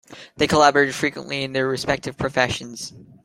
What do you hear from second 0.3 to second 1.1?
They collaborated